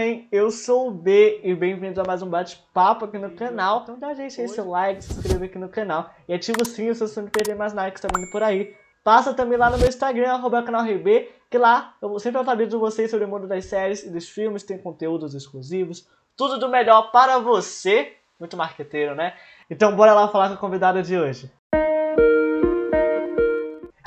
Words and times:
bem? 0.00 0.26
Eu 0.32 0.50
sou 0.50 0.88
o 0.88 0.90
B 0.90 1.42
e 1.44 1.54
bem-vindos 1.54 1.98
a 1.98 2.04
mais 2.04 2.22
um 2.22 2.26
bate-papo 2.26 3.04
aqui 3.04 3.18
no 3.18 3.32
canal. 3.32 3.82
Então 3.82 3.98
dá 3.98 4.14
gente 4.14 4.40
aí 4.40 4.48
seu 4.48 4.66
like, 4.66 5.04
se 5.04 5.12
inscreve 5.12 5.44
aqui 5.44 5.58
no 5.58 5.68
canal 5.68 6.08
e 6.26 6.32
ativa 6.32 6.62
o 6.62 6.64
sininho 6.64 6.94
se 6.94 7.02
você 7.02 7.20
não 7.20 7.28
perder 7.28 7.54
mais 7.54 7.74
nada 7.74 7.90
que 7.90 7.98
está 7.98 8.08
vindo 8.08 8.30
por 8.30 8.42
aí. 8.42 8.74
Passa 9.04 9.34
também 9.34 9.58
lá 9.58 9.68
no 9.68 9.76
meu 9.76 9.86
Instagram, 9.86 10.30
arroba 10.30 10.62
canal 10.62 10.84
RB, 10.84 11.28
que 11.50 11.58
lá 11.58 11.94
eu 12.00 12.18
sempre 12.18 12.40
atualizo 12.40 12.80
vocês 12.80 13.10
sobre 13.10 13.26
o 13.26 13.28
mundo 13.28 13.46
das 13.46 13.66
séries 13.66 14.02
e 14.02 14.10
dos 14.10 14.26
filmes, 14.26 14.62
tem 14.62 14.78
conteúdos 14.78 15.34
exclusivos, 15.34 16.08
tudo 16.34 16.58
do 16.58 16.70
melhor 16.70 17.10
para 17.12 17.38
você. 17.38 18.14
Muito 18.38 18.56
marqueteiro, 18.56 19.14
né? 19.14 19.34
Então 19.68 19.94
bora 19.94 20.14
lá 20.14 20.28
falar 20.28 20.48
com 20.48 20.54
a 20.54 20.56
convidada 20.56 21.02
de 21.02 21.18
hoje. 21.18 21.52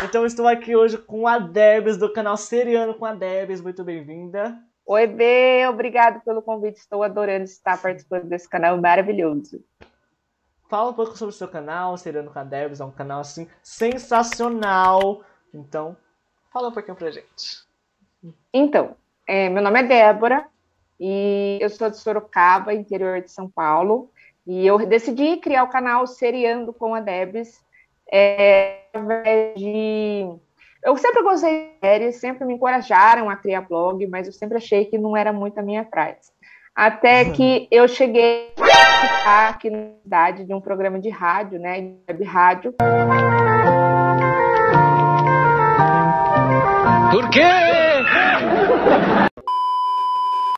Então 0.03 0.25
estou 0.25 0.47
aqui 0.47 0.75
hoje 0.75 0.97
com 0.97 1.27
a 1.27 1.37
Debs 1.37 1.97
do 1.97 2.11
canal 2.11 2.35
Seriano 2.35 2.95
com 2.95 3.05
a 3.05 3.13
Debs. 3.13 3.61
Muito 3.61 3.83
bem-vinda. 3.83 4.59
Oi, 4.85 5.07
B, 5.07 5.67
obrigado 5.67 6.21
pelo 6.23 6.41
convite. 6.41 6.77
Estou 6.77 7.03
adorando 7.03 7.45
estar 7.45 7.81
participando 7.81 8.25
desse 8.25 8.49
canal 8.49 8.77
maravilhoso. 8.79 9.63
Fala 10.69 10.89
um 10.89 10.93
pouco 10.93 11.17
sobre 11.17 11.33
o 11.33 11.37
seu 11.37 11.47
canal, 11.47 11.95
a 11.95 12.43
Debs. 12.43 12.81
É 12.81 12.85
um 12.85 12.91
canal 12.91 13.21
assim 13.21 13.47
sensacional. 13.61 15.23
Então, 15.53 15.95
fala 16.51 16.69
um 16.69 16.71
pouquinho 16.71 16.97
pra 16.97 17.11
gente. 17.11 17.63
Então, 18.53 18.95
é, 19.27 19.49
meu 19.49 19.61
nome 19.63 19.79
é 19.79 19.83
Débora 19.83 20.47
e 20.99 21.59
eu 21.61 21.69
sou 21.69 21.89
de 21.89 21.97
Sorocaba, 21.97 22.73
interior 22.73 23.21
de 23.21 23.31
São 23.31 23.49
Paulo. 23.49 24.11
E 24.45 24.65
eu 24.65 24.85
decidi 24.85 25.37
criar 25.37 25.63
o 25.63 25.69
canal 25.69 26.05
Seriando 26.05 26.73
com 26.73 26.93
a 26.93 26.99
Debs 26.99 27.63
é, 28.11 28.81
de... 29.55 30.27
Eu 30.85 30.97
sempre 30.97 31.23
gostei 31.23 31.69
de 31.69 31.79
séries, 31.79 32.15
sempre 32.17 32.45
me 32.45 32.55
encorajaram 32.55 33.29
a 33.29 33.37
criar 33.37 33.61
blog, 33.61 34.05
mas 34.07 34.27
eu 34.27 34.33
sempre 34.33 34.57
achei 34.57 34.83
que 34.83 34.97
não 34.97 35.15
era 35.15 35.31
muito 35.31 35.57
a 35.57 35.63
minha 35.63 35.85
praia. 35.85 36.17
Até 36.75 37.23
uhum. 37.23 37.31
que 37.31 37.67
eu 37.71 37.87
cheguei 37.87 38.51
a 38.57 38.61
participar 38.61 39.49
aqui 39.49 39.69
na 39.69 39.93
cidade 40.03 40.43
de 40.43 40.53
um 40.53 40.59
programa 40.59 40.99
de 40.99 41.09
rádio, 41.09 41.57
né, 41.57 41.79
de 41.79 41.95
web 42.09 42.23
rádio. 42.25 42.73
Por 47.11 47.29
quê? 47.29 47.41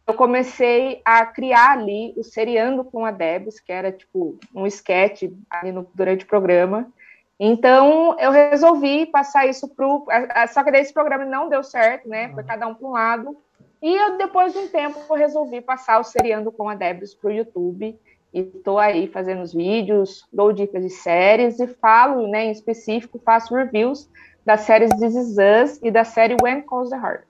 Eu 0.07 0.13
comecei 0.15 1.01
a 1.05 1.23
criar 1.23 1.73
ali 1.73 2.15
o 2.17 2.23
Seriando 2.23 2.83
com 2.83 3.05
a 3.05 3.11
Debs, 3.11 3.59
que 3.59 3.71
era 3.71 3.91
tipo 3.91 4.39
um 4.55 4.65
sketch 4.65 5.23
ali 5.51 5.71
no, 5.71 5.87
durante 5.93 6.25
o 6.25 6.27
programa. 6.27 6.91
Então, 7.39 8.17
eu 8.17 8.31
resolvi 8.31 9.05
passar 9.05 9.45
isso 9.45 9.67
para 9.67 9.87
o. 9.87 10.05
Só 10.53 10.63
que 10.63 10.71
daí 10.71 10.81
esse 10.81 10.93
programa 10.93 11.25
não 11.25 11.49
deu 11.49 11.63
certo, 11.63 12.07
né? 12.07 12.29
Foi 12.33 12.43
cada 12.43 12.67
um 12.67 12.73
para 12.73 12.87
um 12.87 12.91
lado. 12.91 13.37
E 13.81 13.93
eu, 13.93 14.17
depois 14.17 14.53
de 14.53 14.59
um 14.59 14.67
tempo, 14.67 14.99
eu 15.09 15.15
resolvi 15.15 15.61
passar 15.61 15.99
o 15.99 16.03
Seriando 16.03 16.51
com 16.51 16.69
a 16.69 16.75
Debs 16.75 17.13
para 17.13 17.29
o 17.29 17.33
YouTube. 17.33 17.99
E 18.33 18.39
estou 18.39 18.79
aí 18.79 19.07
fazendo 19.07 19.41
os 19.41 19.53
vídeos, 19.53 20.27
dou 20.31 20.51
dicas 20.51 20.83
de 20.83 20.89
séries 20.89 21.59
e 21.59 21.67
falo, 21.67 22.27
né, 22.27 22.45
em 22.45 22.51
específico, 22.51 23.19
faço 23.19 23.55
reviews 23.55 24.09
das 24.45 24.61
séries 24.61 24.89
This 24.99 25.15
Is 25.15 25.37
Us 25.37 25.79
e 25.81 25.89
da 25.89 26.03
série 26.03 26.35
When 26.41 26.61
Calls 26.61 26.89
the 26.89 26.97
Heart. 26.97 27.27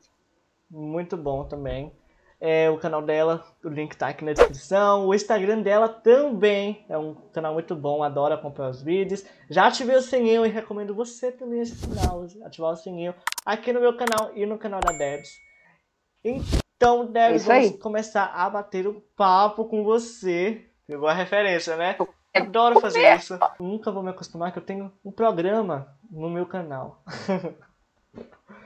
Muito 0.69 1.15
bom 1.15 1.43
também 1.43 1.91
é, 2.45 2.69
o 2.69 2.77
canal 2.77 3.01
dela, 3.01 3.43
o 3.63 3.69
link 3.69 3.97
tá 3.97 4.09
aqui 4.09 4.23
na 4.23 4.33
descrição. 4.33 5.07
O 5.07 5.15
Instagram 5.15 5.63
dela 5.63 5.89
também 5.89 6.85
é 6.87 6.95
um 6.95 7.15
canal 7.33 7.53
muito 7.53 7.75
bom, 7.75 8.03
adoro 8.03 8.35
acompanhar 8.35 8.69
os 8.69 8.83
vídeos. 8.83 9.25
Já 9.49 9.65
ativei 9.65 9.95
o 9.95 10.01
sininho 10.01 10.45
e 10.45 10.49
recomendo 10.49 10.93
você 10.93 11.31
também 11.31 11.63
ativar 12.45 12.71
o 12.71 12.75
sininho 12.75 13.15
aqui 13.43 13.73
no 13.73 13.79
meu 13.79 13.97
canal 13.97 14.31
e 14.35 14.45
no 14.45 14.59
canal 14.59 14.79
da 14.79 14.91
Debs. 14.91 15.39
Então, 16.23 17.11
Debs, 17.11 17.45
vamos 17.45 17.79
começar 17.79 18.25
a 18.25 18.47
bater 18.47 18.87
um 18.87 19.01
papo 19.17 19.65
com 19.65 19.83
você. 19.83 20.69
Pegou 20.85 21.07
a 21.07 21.13
referência, 21.13 21.75
né? 21.75 21.97
Adoro 22.31 22.79
fazer 22.79 23.15
isso. 23.15 23.39
Nunca 23.59 23.91
vou 23.91 24.03
me 24.03 24.11
acostumar 24.11 24.51
que 24.51 24.59
eu 24.59 24.63
tenho 24.63 24.93
um 25.03 25.11
programa 25.11 25.97
no 26.11 26.29
meu 26.29 26.45
canal. 26.45 27.01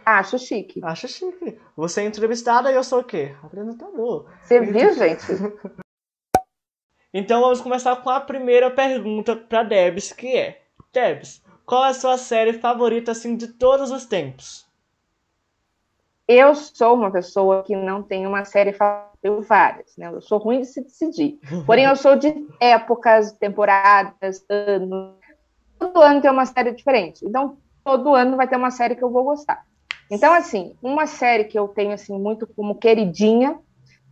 Acho 0.06 0.40
chique. 0.40 0.80
Acho 0.84 1.08
chique. 1.08 1.60
Você 1.76 2.02
é 2.02 2.06
entrevistada 2.06 2.72
e 2.72 2.76
eu 2.76 2.84
sou 2.84 3.02
o 3.02 3.04
quê? 3.04 3.36
Apresentador. 3.44 4.26
Você 4.42 4.60
viu, 4.60 4.94
gente? 4.94 5.26
então 7.14 7.42
vamos 7.42 7.62
começar 7.62 7.96
com 7.98 8.10
a 8.10 8.20
primeira 8.20 8.72
pergunta 8.72 9.36
para 9.36 9.64
Debs, 9.64 10.12
que 10.12 10.36
é: 10.36 10.62
Debs, 10.92 11.44
qual 11.66 11.86
é 11.86 11.90
a 11.90 11.94
sua 11.94 12.18
série 12.18 12.54
favorita 12.54 13.12
assim 13.12 13.36
de 13.36 13.50
todos 13.50 13.92
os 13.92 14.06
tempos? 14.06 14.68
Eu 16.28 16.54
sou 16.54 16.96
uma 16.96 17.12
pessoa 17.12 17.64
que 17.64 17.76
não 17.76 18.04
tem 18.04 18.28
uma 18.28 18.46
série 18.46 18.74
favorita, 18.74 19.10
eu 19.24 19.42
várias, 19.42 19.98
né? 19.98 20.08
Eu 20.08 20.22
sou 20.22 20.38
ruim 20.38 20.62
de 20.62 20.68
se 20.68 20.84
decidir. 20.84 21.40
Porém, 21.66 21.86
eu 21.86 21.96
sou 21.96 22.16
de 22.16 22.48
épocas, 22.60 23.32
temporadas, 23.34 24.46
anos. 24.48 25.16
Todo 25.78 26.02
ano 26.02 26.22
tem 26.22 26.30
uma 26.30 26.46
série 26.46 26.72
diferente. 26.72 27.26
Então, 27.26 27.58
todo 27.84 28.16
ano 28.16 28.38
vai 28.38 28.48
ter 28.48 28.56
uma 28.56 28.72
série 28.72 28.96
que 28.96 29.04
eu 29.04 29.12
vou 29.12 29.24
gostar. 29.24 29.66
Então, 30.12 30.34
assim, 30.34 30.76
uma 30.82 31.06
série 31.06 31.44
que 31.44 31.58
eu 31.58 31.68
tenho 31.68 31.92
assim 31.92 32.18
muito 32.18 32.48
como 32.48 32.76
queridinha 32.76 33.60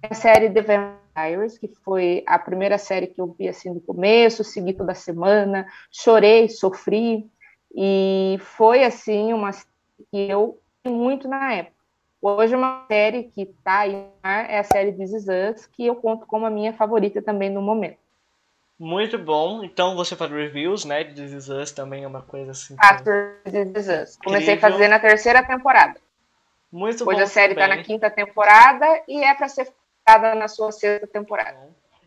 é 0.01 0.07
a 0.11 0.13
série 0.13 0.49
The 0.49 0.61
Vampires, 0.61 1.57
que 1.57 1.67
foi 1.83 2.23
a 2.27 2.37
primeira 2.37 2.77
série 2.77 3.07
que 3.07 3.19
eu 3.19 3.35
vi 3.37 3.47
assim 3.47 3.73
no 3.73 3.81
começo, 3.81 4.43
segui 4.43 4.73
toda 4.73 4.93
semana, 4.93 5.67
chorei, 5.91 6.49
sofri 6.49 7.25
e 7.75 8.37
foi 8.39 8.83
assim 8.83 9.33
uma 9.33 9.51
série 9.51 9.67
que 10.11 10.29
eu 10.29 10.59
muito 10.85 11.27
na 11.27 11.53
época. 11.53 11.77
Hoje 12.21 12.55
uma 12.55 12.85
série 12.87 13.23
que 13.23 13.41
está 13.43 13.79
aí 13.79 14.07
é 14.23 14.59
a 14.59 14.63
série 14.63 14.91
This 14.91 15.13
Is 15.13 15.25
Us, 15.27 15.65
que 15.67 15.85
eu 15.85 15.95
conto 15.95 16.25
como 16.25 16.45
a 16.45 16.49
minha 16.49 16.73
favorita 16.73 17.21
também 17.21 17.49
no 17.49 17.61
momento. 17.61 18.06
Muito 18.79 19.17
bom. 19.17 19.63
Então 19.63 19.95
você 19.95 20.15
faz 20.15 20.31
reviews, 20.31 20.85
né? 20.85 21.03
De 21.03 21.13
This 21.13 21.31
Is 21.31 21.49
Us 21.49 21.71
também 21.71 22.03
é 22.03 22.07
uma 22.07 22.21
coisa 22.21 22.51
assim. 22.51 22.75
Faço 22.75 23.03
This 23.43 23.87
Is 23.87 23.87
Us. 23.87 24.17
Comecei 24.23 24.53
a 24.55 24.59
fazer 24.59 24.87
na 24.87 24.99
terceira 24.99 25.45
temporada. 25.45 25.99
Muito 26.71 27.07
Hoje 27.07 27.19
bom. 27.19 27.23
a 27.23 27.27
série 27.27 27.53
está 27.53 27.67
na 27.67 27.81
quinta 27.81 28.09
temporada 28.09 28.85
e 29.07 29.23
é 29.23 29.33
para 29.33 29.47
ser 29.47 29.65
focada 29.65 30.35
na 30.35 30.47
sua 30.47 30.71
sexta 30.71 31.07
temporada. 31.07 31.57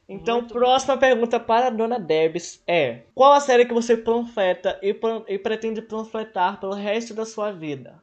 Então, 0.09 0.39
Muito 0.39 0.55
próxima 0.55 0.95
bom. 0.95 1.01
pergunta 1.01 1.39
para 1.39 1.69
a 1.69 1.71
dona 1.71 1.99
Debs 1.99 2.63
é: 2.67 3.03
Qual 3.15 3.33
a 3.33 3.41
série 3.41 3.65
que 3.65 3.73
você 3.73 3.97
panfleta 3.97 4.79
e, 4.83 4.95
e 5.29 5.39
pretende 5.39 5.81
panfletar 5.81 6.61
pelo 6.61 6.75
resto 6.75 7.15
da 7.15 7.25
sua 7.25 7.53
vida? 7.53 7.95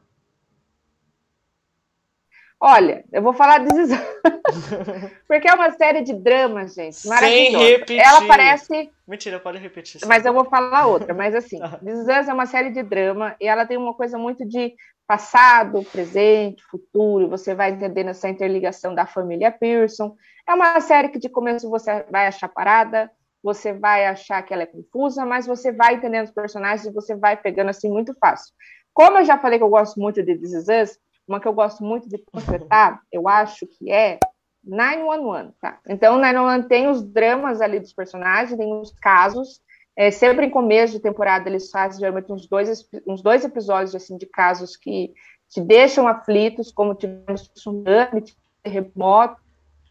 Olha, 2.60 3.04
eu 3.12 3.22
vou 3.22 3.32
falar 3.32 3.58
de 3.58 3.68
Porque 5.28 5.48
é 5.48 5.54
uma 5.54 5.70
série 5.72 6.02
de 6.02 6.12
dramas, 6.12 6.74
gente. 6.74 7.06
Maravilhosa. 7.06 7.58
Sem 7.58 7.72
repetir. 7.72 8.00
Ela 8.00 8.26
parece. 8.26 8.90
Mentira, 9.06 9.38
pode 9.38 9.58
repetir. 9.58 10.00
Mas 10.06 10.26
eu 10.26 10.32
vou 10.32 10.44
falar 10.44 10.86
outra. 10.86 11.14
Mas 11.14 11.36
assim, 11.36 11.60
This 11.84 12.08
é 12.08 12.32
uma 12.32 12.46
série 12.46 12.70
de 12.70 12.82
drama 12.82 13.36
e 13.40 13.46
ela 13.46 13.64
tem 13.64 13.76
uma 13.76 13.94
coisa 13.94 14.18
muito 14.18 14.44
de 14.44 14.74
passado, 15.06 15.84
presente, 15.84 16.62
futuro. 16.64 17.28
Você 17.28 17.54
vai 17.54 17.70
entendendo 17.70 18.08
essa 18.08 18.28
interligação 18.28 18.92
da 18.92 19.06
família 19.06 19.52
Pearson. 19.52 20.16
É 20.48 20.52
uma 20.52 20.80
série 20.80 21.10
que 21.10 21.18
de 21.18 21.28
começo 21.28 21.70
você 21.70 22.04
vai 22.10 22.26
achar 22.26 22.48
parada, 22.48 23.08
você 23.42 23.72
vai 23.72 24.06
achar 24.06 24.42
que 24.42 24.52
ela 24.52 24.64
é 24.64 24.66
confusa, 24.66 25.24
mas 25.24 25.46
você 25.46 25.70
vai 25.70 25.94
entendendo 25.94 26.24
os 26.24 26.32
personagens 26.32 26.86
e 26.86 26.92
você 26.92 27.14
vai 27.14 27.36
pegando 27.36 27.70
assim 27.70 27.88
muito 27.88 28.14
fácil. 28.18 28.52
Como 28.92 29.18
eu 29.18 29.24
já 29.24 29.38
falei 29.38 29.58
que 29.58 29.64
eu 29.64 29.68
gosto 29.68 30.00
muito 30.00 30.22
de 30.22 30.36
This 30.36 30.52
Is 30.52 30.66
Us, 30.68 30.98
uma 31.28 31.40
que 31.40 31.46
eu 31.46 31.52
gosto 31.52 31.84
muito 31.84 32.08
de 32.08 32.18
completar, 32.18 33.00
eu 33.12 33.28
acho 33.28 33.66
que 33.66 33.90
é 33.90 34.18
911, 34.64 35.52
tá? 35.60 35.78
Então, 35.88 36.16
911 36.16 36.68
tem 36.68 36.88
os 36.88 37.02
dramas 37.02 37.60
ali 37.60 37.78
dos 37.78 37.92
personagens, 37.92 38.58
tem 38.58 38.72
os 38.72 38.92
casos. 38.92 39.60
É, 39.96 40.10
sempre 40.10 40.46
em 40.46 40.50
começo 40.50 40.94
de 40.94 41.00
temporada 41.00 41.48
eles 41.48 41.70
fazem 41.70 41.98
geralmente 42.00 42.32
uns 42.32 42.46
dois, 42.46 42.88
uns 43.06 43.20
dois 43.20 43.44
episódios 43.44 43.94
assim 43.94 44.16
de 44.16 44.26
casos 44.26 44.76
que 44.76 45.12
te 45.48 45.60
deixam 45.60 46.06
aflitos, 46.06 46.70
como 46.70 46.94
tivemos 46.94 47.48
tsunami, 47.48 48.24
terremoto. 48.62 49.40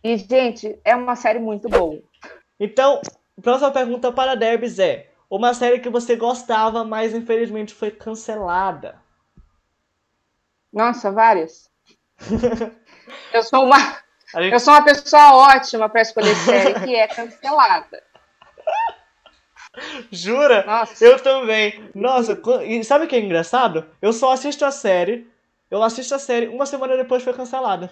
E, 0.03 0.15
gente, 0.17 0.79
é 0.85 0.95
uma 0.95 1.15
série 1.15 1.39
muito 1.39 1.67
boa. 1.67 1.99
Então, 2.59 3.01
próxima 3.41 3.71
pergunta 3.71 4.11
para 4.11 4.31
a 4.31 4.35
Debs 4.35 4.79
é: 4.79 5.09
uma 5.29 5.53
série 5.53 5.79
que 5.79 5.89
você 5.89 6.15
gostava, 6.15 6.83
mas 6.83 7.13
infelizmente 7.13 7.73
foi 7.73 7.91
cancelada? 7.91 8.95
Nossa, 10.71 11.11
várias. 11.11 11.69
eu 13.33 13.43
sou 13.43 13.65
uma 13.65 13.77
gente... 14.35 14.53
eu 14.53 14.59
sou 14.59 14.73
uma 14.73 14.83
pessoa 14.83 15.35
ótima 15.35 15.87
para 15.87 16.01
escolher 16.01 16.35
série 16.35 16.79
que 16.81 16.95
é 16.95 17.07
cancelada. 17.07 18.03
Jura? 20.11 20.65
Nossa. 20.65 21.03
Eu 21.03 21.19
também. 21.19 21.89
Nossa, 21.93 22.39
e 22.65 22.83
sabe 22.83 23.05
o 23.05 23.07
que 23.07 23.15
é 23.15 23.19
engraçado? 23.19 23.85
Eu 24.01 24.11
só 24.11 24.31
assisto 24.31 24.65
a 24.65 24.71
série, 24.71 25.29
eu 25.69 25.83
assisto 25.83 26.15
a 26.15 26.19
série, 26.19 26.47
uma 26.47 26.65
semana 26.65 26.97
depois 26.97 27.23
foi 27.23 27.33
cancelada. 27.33 27.91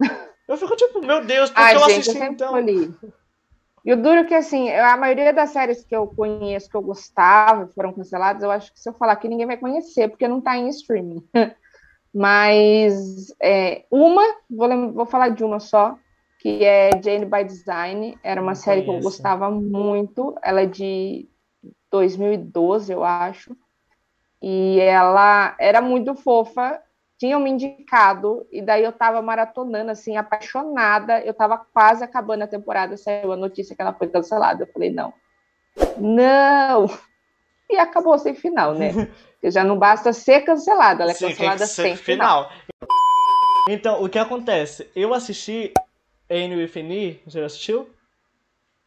Eu 0.48 0.56
fico 0.56 0.74
tipo, 0.74 1.00
meu 1.00 1.24
Deus, 1.24 1.48
por 1.48 1.64
que 1.64 1.74
eu 1.74 1.78
gente, 1.78 2.00
assisti 2.00 2.18
eu 2.18 2.24
então? 2.24 2.58
Escolhi. 2.58 2.92
E 3.84 3.92
o 3.92 3.96
duro 3.96 4.20
é 4.20 4.24
que, 4.24 4.34
assim, 4.34 4.70
a 4.70 4.96
maioria 4.96 5.32
das 5.32 5.50
séries 5.50 5.84
que 5.84 5.96
eu 5.96 6.06
conheço, 6.06 6.68
que 6.68 6.76
eu 6.76 6.82
gostava, 6.82 7.66
foram 7.68 7.92
canceladas, 7.92 8.42
eu 8.42 8.50
acho 8.50 8.72
que 8.72 8.80
se 8.80 8.88
eu 8.88 8.92
falar 8.92 9.12
aqui, 9.12 9.28
ninguém 9.28 9.46
vai 9.46 9.56
conhecer, 9.56 10.08
porque 10.08 10.28
não 10.28 10.40
tá 10.40 10.56
em 10.56 10.68
streaming. 10.68 11.24
Mas 12.12 13.32
é, 13.40 13.84
uma, 13.90 14.22
vou, 14.50 14.92
vou 14.92 15.06
falar 15.06 15.28
de 15.28 15.44
uma 15.44 15.60
só, 15.60 15.96
que 16.40 16.64
é 16.64 16.90
Jane 17.02 17.24
by 17.24 17.44
Design. 17.44 18.18
Era 18.22 18.42
uma 18.42 18.54
série 18.54 18.82
que 18.82 18.90
eu 18.90 19.00
gostava 19.00 19.50
muito. 19.50 20.34
Ela 20.42 20.62
é 20.62 20.66
de 20.66 21.28
2012, 21.90 22.92
eu 22.92 23.04
acho. 23.04 23.56
E 24.42 24.80
ela 24.80 25.54
era 25.58 25.80
muito 25.80 26.14
fofa. 26.14 26.82
Tinham 27.20 27.38
me 27.38 27.50
indicado, 27.50 28.46
e 28.50 28.62
daí 28.62 28.82
eu 28.82 28.92
tava 28.92 29.20
maratonando, 29.20 29.90
assim, 29.90 30.16
apaixonada. 30.16 31.20
Eu 31.20 31.34
tava 31.34 31.58
quase 31.58 32.02
acabando 32.02 32.44
a 32.44 32.46
temporada, 32.46 32.96
saiu 32.96 33.30
a 33.30 33.36
notícia 33.36 33.76
que 33.76 33.82
ela 33.82 33.92
foi 33.92 34.08
cancelada. 34.08 34.64
Eu 34.64 34.72
falei, 34.72 34.90
não, 34.90 35.12
não! 35.98 36.86
E 37.68 37.76
acabou 37.76 38.18
sem 38.18 38.34
final, 38.34 38.72
né? 38.72 38.92
Porque 39.36 39.50
já 39.50 39.62
não 39.62 39.78
basta 39.78 40.14
ser 40.14 40.40
cancelada, 40.46 41.02
ela 41.02 41.12
é 41.12 41.14
Sim, 41.14 41.28
cancelada 41.28 41.66
sem 41.66 41.94
final. 41.94 42.48
final. 42.48 42.60
Então, 43.68 44.02
o 44.02 44.08
que 44.08 44.18
acontece? 44.18 44.90
Eu 44.96 45.12
assisti 45.12 45.74
Anne 46.30 46.56
with 46.56 46.72
Annie, 46.74 47.22
já 47.26 47.44
assistiu? 47.44 47.90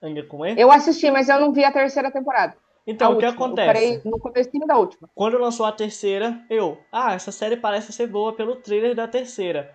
Ainda 0.02 0.24
com 0.24 0.44
Eu 0.44 0.72
assisti, 0.72 1.12
mas 1.12 1.30
eu 1.30 1.40
não 1.40 1.54
vi 1.54 1.64
a 1.64 1.72
terceira 1.72 2.10
temporada. 2.10 2.58
Então, 2.86 3.08
a 3.08 3.10
o 3.12 3.14
última. 3.14 3.32
que 3.32 3.38
acontece? 3.38 4.02
no 4.06 4.20
começo 4.20 4.52
da 4.68 4.78
última. 4.78 5.10
Quando 5.16 5.38
lançou 5.38 5.66
a 5.66 5.72
terceira, 5.72 6.44
eu, 6.50 6.78
ah, 6.92 7.14
essa 7.14 7.32
série 7.32 7.56
parece 7.56 7.94
ser 7.94 8.08
boa 8.08 8.34
pelo 8.34 8.58
trailer 8.58 8.94
da 8.94 9.08
terceira. 9.08 9.74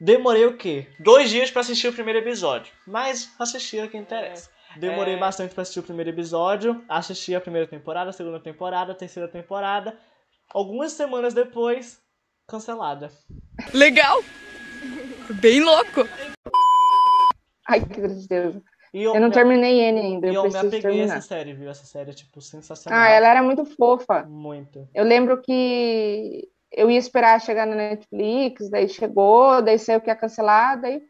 Demorei 0.00 0.44
o 0.44 0.56
quê? 0.56 0.86
Dois 0.98 1.30
dias 1.30 1.50
para 1.50 1.60
assistir 1.60 1.88
o 1.88 1.92
primeiro 1.92 2.20
episódio. 2.20 2.72
Mas 2.86 3.32
assisti 3.38 3.80
o 3.80 3.88
que 3.88 3.96
interessa. 3.96 4.50
É. 4.76 4.78
Demorei 4.78 5.14
é... 5.14 5.18
bastante 5.18 5.54
para 5.54 5.62
assistir 5.62 5.80
o 5.80 5.84
primeiro 5.84 6.10
episódio. 6.10 6.84
Assisti 6.88 7.34
a 7.34 7.40
primeira 7.40 7.66
temporada, 7.66 8.10
a 8.10 8.12
segunda 8.12 8.40
temporada, 8.40 8.92
a 8.92 8.94
terceira 8.94 9.28
temporada. 9.28 9.98
Algumas 10.52 10.92
semanas 10.92 11.34
depois, 11.34 12.00
cancelada. 12.46 13.10
Legal! 13.74 14.22
Bem 15.40 15.60
louco! 15.60 16.08
Ai, 17.68 17.80
que 17.80 18.00
tristeza. 18.00 18.62
E 18.92 19.02
eu, 19.02 19.14
eu 19.14 19.20
não 19.20 19.30
terminei 19.30 19.80
N 19.80 20.00
ainda. 20.00 20.26
E 20.28 20.34
eu, 20.34 20.44
eu 20.44 20.50
me 20.50 20.56
apeguei 20.56 20.80
terminar. 20.80 21.16
essa 21.16 21.28
série, 21.28 21.52
viu? 21.52 21.70
Essa 21.70 21.84
série 21.84 22.10
é, 22.10 22.14
tipo, 22.14 22.40
sensacional. 22.40 22.98
Ah, 22.98 23.08
ela 23.08 23.28
era 23.28 23.42
muito 23.42 23.64
fofa. 23.64 24.24
Muito. 24.24 24.88
Eu 24.94 25.04
lembro 25.04 25.40
que 25.42 26.48
eu 26.72 26.90
ia 26.90 26.98
esperar 26.98 27.40
chegar 27.40 27.66
na 27.66 27.74
Netflix, 27.74 28.70
daí 28.70 28.88
chegou, 28.88 29.62
daí 29.62 29.78
saiu 29.78 30.00
que 30.00 30.08
ia 30.08 30.16
cancelar, 30.16 30.80
daí 30.80 31.02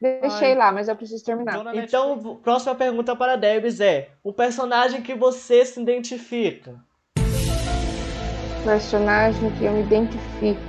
deixei 0.00 0.52
Ai. 0.52 0.54
lá, 0.54 0.72
mas 0.72 0.88
eu 0.88 0.96
preciso 0.96 1.24
terminar. 1.24 1.74
Então, 1.74 2.36
próxima 2.42 2.74
pergunta 2.74 3.16
para 3.16 3.34
a 3.34 3.36
Debs 3.36 3.80
é: 3.80 4.10
o 4.22 4.32
personagem 4.32 5.02
que 5.02 5.14
você 5.14 5.64
se 5.64 5.80
identifica? 5.80 6.76
Personagem 8.64 9.50
que 9.56 9.64
eu 9.64 9.72
me 9.72 9.82
identifico. 9.82 10.60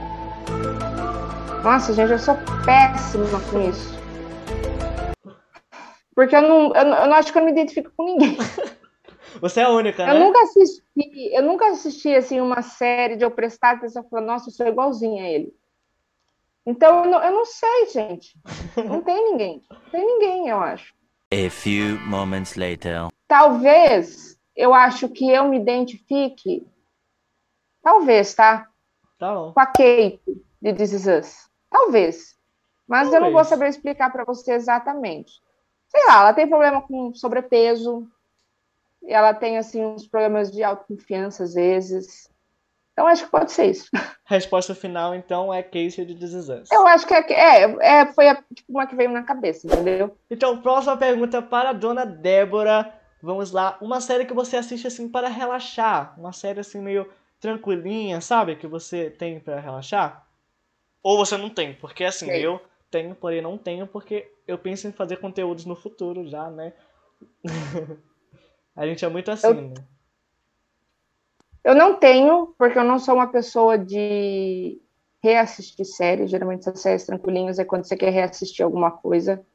Nossa, 1.64 1.94
gente, 1.94 2.12
eu 2.12 2.20
sou 2.20 2.36
péssima 2.66 3.40
com 3.52 3.70
isso. 3.70 3.99
Porque 6.20 6.36
eu 6.36 6.42
não, 6.42 6.76
eu, 6.76 6.82
eu 6.82 7.08
não 7.08 7.14
acho 7.14 7.32
que 7.32 7.38
eu 7.38 7.42
não 7.42 7.46
me 7.46 7.54
identifico 7.54 7.94
com 7.96 8.04
ninguém. 8.04 8.36
Você 9.40 9.62
é 9.62 9.64
a 9.64 9.70
única, 9.70 10.06
né? 10.06 10.12
Eu 10.12 10.20
nunca 10.20 10.42
assisti, 10.42 10.84
eu 11.32 11.44
nunca 11.44 11.68
assisti 11.68 12.14
assim 12.14 12.42
uma 12.42 12.62
série 12.62 13.16
de 13.16 13.24
eu 13.24 13.32
prestar 13.32 13.76
atenção 13.76 14.04
e 14.06 14.10
falar, 14.10 14.24
nossa, 14.24 14.50
eu 14.50 14.54
sou 14.54 14.68
igualzinha 14.68 15.24
a 15.24 15.30
ele. 15.30 15.56
Então 16.66 17.06
eu 17.06 17.10
não, 17.10 17.24
eu 17.24 17.32
não 17.32 17.46
sei, 17.46 17.86
gente. 17.94 18.38
Não 18.86 19.02
tem 19.02 19.32
ninguém. 19.32 19.64
Não 19.72 19.92
tem 19.92 20.06
ninguém, 20.06 20.50
eu 20.50 20.60
acho. 20.60 20.94
A 21.32 21.50
few 21.50 21.98
moments 22.02 22.56
later. 22.58 23.08
Talvez 23.26 24.38
eu 24.58 24.74
acho 24.74 25.08
que 25.08 25.32
eu 25.32 25.48
me 25.48 25.56
identifique. 25.56 26.68
Talvez, 27.82 28.36
tá? 28.36 28.68
Tá 29.18 29.34
bom. 29.34 29.54
Com 29.54 29.60
a 29.62 29.68
Kate 29.68 30.20
de 30.62 30.74
This 30.74 30.92
Is 30.92 31.08
Us. 31.08 31.50
Talvez. 31.70 32.38
Mas 32.86 33.04
Talvez. 33.04 33.14
eu 33.14 33.22
não 33.22 33.32
vou 33.32 33.46
saber 33.46 33.70
explicar 33.70 34.12
para 34.12 34.26
você 34.26 34.52
exatamente 34.52 35.32
sei 35.90 36.06
lá, 36.08 36.22
ela 36.22 36.34
tem 36.34 36.48
problema 36.48 36.82
com 36.82 37.14
sobrepeso, 37.14 38.08
ela 39.06 39.34
tem, 39.34 39.58
assim, 39.58 39.84
uns 39.84 40.08
problemas 40.08 40.52
de 40.52 40.64
autoconfiança 40.64 41.44
às 41.44 41.54
vezes. 41.54 42.30
Então, 42.94 43.08
acho 43.08 43.26
que 43.26 43.32
pode 43.32 43.52
ser 43.52 43.68
isso. 43.68 43.90
Resposta 44.26 44.76
final, 44.76 45.16
então, 45.16 45.54
é 45.54 45.64
Casey 45.64 46.06
de 46.06 46.16
This 46.16 46.50
Eu 46.72 46.86
acho 46.86 47.08
que 47.08 47.14
é, 47.14 47.24
é, 47.32 48.02
é 48.02 48.14
foi 48.14 48.28
a, 48.28 48.36
tipo, 48.54 48.72
uma 48.72 48.86
que 48.86 48.96
veio 48.96 49.10
na 49.10 49.24
cabeça, 49.24 49.68
entendeu? 49.68 50.18
Então, 50.30 50.62
próxima 50.62 50.98
pergunta 50.98 51.42
para 51.42 51.70
a 51.70 51.74
dona 51.74 52.06
Débora. 52.06 52.94
Vamos 53.24 53.52
lá. 53.52 53.78
Uma 53.82 54.02
série 54.02 54.26
que 54.26 54.34
você 54.34 54.58
assiste, 54.58 54.86
assim, 54.86 55.08
para 55.08 55.30
relaxar. 55.30 56.14
Uma 56.20 56.34
série, 56.34 56.60
assim, 56.60 56.82
meio 56.82 57.10
tranquilinha, 57.40 58.20
sabe? 58.22 58.58
Que 58.58 58.68
você 58.68 59.10
tem 59.10 59.40
para 59.40 59.60
relaxar. 59.60 60.28
Ou 61.02 61.18
você 61.18 61.38
não 61.38 61.50
tem, 61.50 61.74
porque, 61.74 62.04
assim, 62.04 62.26
Sim. 62.26 62.34
eu 62.34 62.62
tenho, 62.90 63.16
porém 63.16 63.42
não 63.42 63.58
tenho, 63.58 63.88
porque 63.88 64.32
eu 64.48 64.58
penso 64.58 64.88
em 64.88 64.92
fazer 64.92 65.18
conteúdos 65.18 65.66
no 65.66 65.76
futuro 65.76 66.28
já, 66.28 66.50
né? 66.50 66.74
a 68.76 68.86
gente 68.86 69.04
é 69.04 69.10
muito 69.10 69.32
assim, 69.32 69.48
eu, 69.48 69.56
né? 69.56 69.74
Eu 71.64 71.76
não 71.76 71.96
tenho, 71.96 72.54
porque 72.58 72.80
eu 72.80 72.84
não 72.84 73.00
sou 73.00 73.16
uma 73.16 73.28
pessoa 73.28 73.78
de 73.78 74.82
reassistir 75.22 75.86
séries. 75.86 76.32
Geralmente 76.32 76.62
essas 76.62 76.80
séries 76.82 77.06
tranquilinhas 77.06 77.60
é 77.60 77.66
quando 77.66 77.86
você 77.86 77.96
quer 77.96 78.12
reassistir 78.12 78.64
alguma 78.64 78.92
coisa. 78.92 79.46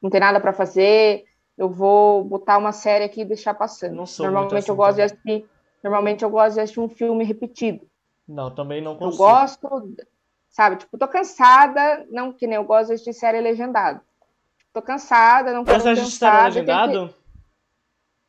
Não 0.00 0.10
tem 0.10 0.20
nada 0.20 0.40
para 0.40 0.52
fazer, 0.52 1.24
eu 1.56 1.70
vou 1.70 2.24
botar 2.24 2.58
uma 2.58 2.72
série 2.72 3.04
aqui 3.04 3.20
e 3.20 3.24
deixar 3.24 3.54
passando. 3.54 3.94
Normalmente 4.18 4.58
assim, 4.58 4.70
eu 4.70 4.76
gosto 4.76 4.96
de 4.96 5.02
assistir, 5.02 5.46
normalmente 5.82 6.24
eu 6.24 6.30
gosto 6.30 6.54
de 6.54 6.60
assistir 6.60 6.80
um 6.80 6.88
filme 6.88 7.24
repetido. 7.24 7.86
Não, 8.26 8.52
também 8.52 8.82
não 8.82 8.96
consigo. 8.96 9.22
Eu 9.22 9.28
gosto, 9.28 9.94
sabe, 10.52 10.76
tipo, 10.76 10.96
tô 10.96 11.08
cansada, 11.08 12.06
não 12.10 12.32
que 12.32 12.46
nem 12.46 12.56
eu 12.56 12.64
gosto 12.64 12.94
de 12.94 13.12
série 13.12 13.40
legendada 13.40 14.00
tô 14.72 14.80
cansada, 14.80 15.52
não 15.52 15.64
quero 15.64 15.80
Você 15.80 15.90
assiste 15.90 16.18
série 16.18 16.42
legendado? 16.42 17.08
Que... 17.08 17.14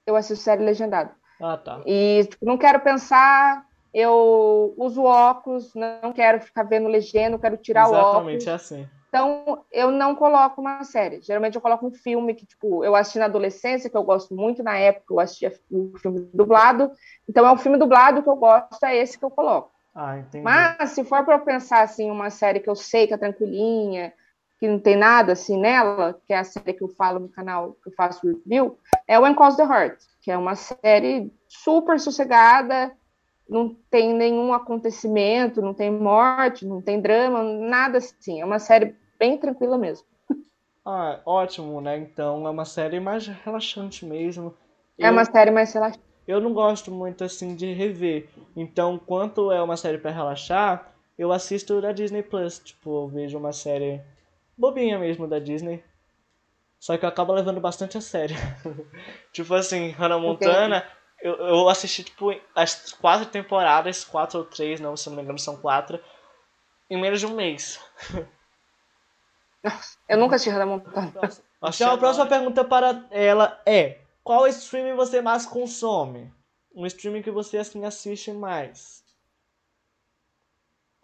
Eu 0.06 0.16
assisto 0.16 0.44
série 0.44 0.64
legendado. 0.64 1.12
Ah, 1.42 1.58
tá. 1.58 1.82
E 1.86 2.26
tipo, 2.30 2.46
não 2.46 2.58
quero 2.58 2.80
pensar, 2.82 3.66
eu 3.94 4.74
uso 4.78 5.04
óculos, 5.04 5.74
não 5.74 6.12
quero 6.14 6.42
ficar 6.42 6.64
vendo 6.64 6.88
legenda, 6.88 7.40
quero 7.40 7.58
tirar 7.58 7.84
Exatamente, 7.84 8.06
o 8.06 8.10
óculos. 8.10 8.34
Exatamente, 8.36 8.50
é 8.50 8.54
assim. 8.54 8.90
Então, 9.08 9.64
eu 9.72 9.92
não 9.92 10.16
coloco 10.16 10.60
uma 10.60 10.84
série. 10.84 11.22
Geralmente 11.22 11.56
eu 11.56 11.62
coloco 11.62 11.86
um 11.86 11.94
filme 11.94 12.34
que, 12.34 12.48
tipo, 12.48 12.84
eu 12.84 12.96
assisti 12.96 13.20
na 13.20 13.26
adolescência, 13.26 13.88
que 13.88 13.96
eu 13.96 14.02
gosto 14.02 14.34
muito 14.34 14.64
na 14.64 14.76
época, 14.76 15.14
eu 15.14 15.20
assistia 15.20 15.54
o 15.70 15.96
filme 16.00 16.28
dublado. 16.34 16.92
Então, 17.30 17.46
é 17.46 17.52
um 17.52 17.58
filme 17.58 17.78
dublado 17.78 18.24
que 18.24 18.30
eu 18.30 18.36
gosto, 18.36 18.84
é 18.84 18.98
esse 18.98 19.18
que 19.18 19.24
eu 19.24 19.30
coloco. 19.30 19.72
Ah, 19.96 20.18
entendi. 20.18 20.44
Mas, 20.44 20.92
se 20.92 21.04
for 21.04 21.24
para 21.24 21.36
eu 21.36 21.42
pensar, 21.42 21.84
assim, 21.84 22.10
uma 22.10 22.30
série 22.30 22.60
que 22.60 22.70
eu 22.70 22.76
sei 22.76 23.06
que 23.08 23.14
é 23.14 23.18
tranquilinha, 23.18 24.12
que 24.60 24.68
não 24.68 24.80
tem 24.80 24.96
nada 24.96 25.34
assim 25.34 25.60
nela, 25.60 26.20
que 26.26 26.34
é 26.34 26.38
a 26.38 26.44
série 26.44 26.74
que 26.74 26.84
eu 26.84 26.88
falo 26.88 27.20
no 27.20 27.30
canal, 27.30 27.74
que 27.84 27.90
eu 27.90 27.94
faço 27.94 28.26
review, 28.26 28.78
é 29.08 29.20
o 29.20 29.28
Encause 29.28 29.58
the 29.58 29.64
Heart, 29.64 30.00
que 30.22 30.32
é 30.32 30.38
uma 30.38 30.56
série 30.56 31.32
super 31.48 32.00
sossegada, 32.00 32.92
não 33.48 33.76
tem 33.92 34.14
nenhum 34.14 34.54
acontecimento, 34.54 35.62
não 35.62 35.74
tem 35.74 35.92
morte, 35.92 36.66
não 36.66 36.82
tem 36.82 37.02
drama, 37.02 37.44
nada 37.44 37.98
assim. 37.98 38.42
É 38.42 38.46
uma 38.46 38.58
série 38.58 38.96
bem 39.20 39.38
tranquila 39.38 39.78
mesmo. 39.78 40.06
Ah, 40.86 41.22
ótimo, 41.26 41.80
né? 41.80 41.98
Então 41.98 42.46
é 42.46 42.50
uma 42.50 42.66
série 42.66 43.00
mais 43.00 43.26
relaxante 43.26 44.06
mesmo. 44.06 44.54
É 45.00 45.08
eu, 45.08 45.14
uma 45.14 45.24
série 45.24 45.50
mais 45.50 45.74
relaxante. 45.74 46.04
Eu 46.28 46.40
não 46.40 46.54
gosto 46.54 46.90
muito 46.90 47.24
assim 47.24 47.56
de 47.56 47.74
rever. 47.74 48.30
Então, 48.56 48.98
quanto 48.98 49.52
é 49.52 49.62
uma 49.62 49.76
série 49.76 49.98
para 49.98 50.12
relaxar, 50.12 50.94
eu 51.18 51.32
assisto 51.32 51.82
da 51.82 51.92
Disney 51.92 52.24
Plus. 52.24 52.60
Tipo, 52.60 53.04
eu 53.04 53.08
vejo 53.08 53.38
uma 53.38 53.52
série 53.52 54.02
bobinha 54.58 54.98
mesmo 54.98 55.28
da 55.28 55.40
Disney. 55.40 55.84
Só 56.80 56.98
que 56.98 57.06
eu 57.06 57.10
acabo 57.10 57.34
levando 57.34 57.60
bastante 57.62 57.98
a 57.98 58.02
sério. 58.02 58.36
tipo 59.32 59.54
assim, 59.54 59.92
Hannah 59.92 60.18
Montana, 60.18 60.86
eu, 61.22 61.34
eu 61.36 61.70
assisti 61.70 62.04
tipo 62.04 62.34
as 62.54 62.92
quatro 62.94 63.26
temporadas, 63.26 64.04
quatro 64.04 64.40
ou 64.40 64.46
três, 64.46 64.80
não, 64.80 64.98
se 64.98 65.10
não 65.10 65.16
me 65.16 65.24
engano 65.24 65.40
são 65.40 65.56
quatro, 65.56 66.00
em 66.90 67.00
menos 67.00 67.20
de 67.20 67.26
um 67.26 67.36
mês. 67.36 67.80
Eu 70.10 70.18
nunca 70.18 70.36
assisti 70.36 70.50
Hannah 70.50 70.66
Montana. 70.66 71.14
Então 71.64 71.94
a 71.94 71.98
próxima 71.98 72.26
pergunta 72.26 72.66
para 72.66 73.06
ela 73.10 73.62
é: 73.66 74.02
qual 74.24 74.48
streaming 74.48 74.96
você 74.96 75.22
mais 75.22 75.46
consome? 75.46 76.32
Um 76.76 76.86
streaming 76.86 77.22
que 77.22 77.32
você 77.32 77.58
assim 77.58 77.86
assiste 77.86 78.32
mais? 78.32 79.04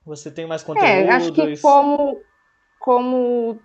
Você 0.05 0.31
tem 0.31 0.47
mais 0.47 0.63
conteúdos? 0.63 0.89
É, 0.89 1.09
acho 1.09 1.31
que 1.33 1.61
como 1.61 2.19
como 2.79 3.59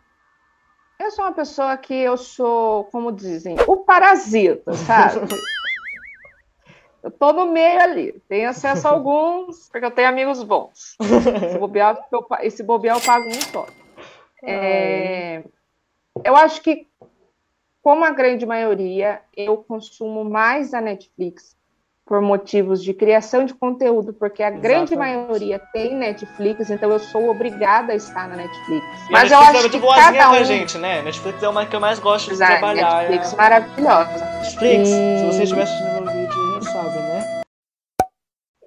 eu 0.99 1.11
sou 1.11 1.25
uma 1.25 1.33
pessoa 1.33 1.77
que 1.77 1.95
eu 1.95 2.17
sou, 2.17 2.85
como 2.85 3.13
dizem, 3.13 3.57
o 3.67 3.79
parasita, 3.79 4.73
sabe? 4.75 5.29
eu 7.03 7.11
tô 7.11 7.33
no 7.33 7.47
meio 7.47 7.81
ali, 7.81 8.23
tenho 8.29 8.49
acesso 8.49 8.87
a 8.87 8.91
alguns, 8.91 9.69
porque 9.69 9.87
eu 9.87 9.91
tenho 9.91 10.09
amigos 10.09 10.43
bons. 10.43 10.97
Esse 11.47 11.59
bobear, 11.59 11.99
eu, 12.13 12.27
esse 12.41 12.63
bobear 12.63 12.97
eu 12.97 13.03
pago 13.03 13.27
um 13.29 13.41
só. 13.41 13.67
É, 14.43 15.43
eu 16.25 16.37
acho 16.37 16.61
que, 16.63 16.87
como 17.85 18.05
a 18.05 18.11
grande 18.11 18.45
maioria, 18.47 19.21
eu 19.37 19.59
consumo 19.59 20.25
mais 20.25 20.73
a 20.75 20.81
Netflix. 20.81 21.55
por 22.07 22.21
motivos 22.21 22.85
de 22.85 22.93
criação 22.93 23.47
de 23.47 23.55
conteúdo, 23.55 24.13
porque 24.13 24.43
a 24.43 24.51
grande 24.51 24.95
maioria 24.95 25.59
tem 25.73 25.95
Netflix, 25.97 26.69
então 26.69 26.91
eu 26.91 26.99
sou 26.99 27.31
obrigada 27.31 27.95
a 27.95 27.97
estar 27.97 28.29
na 28.29 28.37
Netflix. 28.37 28.85
E 29.09 29.13
Mas 29.13 29.33
a 29.33 29.37
eu 29.37 29.41
Netflix 29.41 29.41
acho 29.41 29.57
é 29.57 29.61
muito 29.63 29.73
que 29.73 29.79
boazinha 29.79 30.13
cada 30.13 30.31
um... 30.39 30.45
gente, 30.45 30.77
né? 30.77 31.01
Netflix 31.01 31.43
é 31.43 31.49
uma 31.49 31.65
que 31.65 31.75
eu 31.75 31.81
mais 31.81 31.99
gosto 31.99 32.27
de 32.27 32.33
Exato, 32.35 32.53
trabalhar. 32.59 33.09
Netflix 33.09 33.33
é... 33.33 33.37
maravilhosa. 33.37 34.25
Netflix, 34.43 34.89
E- 34.91 35.19
se 35.19 35.25
você 35.25 35.43
estiver 35.45 35.63
assistindo 35.63 36.03
meu 36.03 36.13
vídeo, 36.13 36.55
já 36.63 36.73
sabe, 36.73 36.99
né? 36.99 37.41